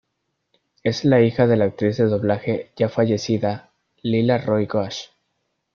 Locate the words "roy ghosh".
4.39-5.09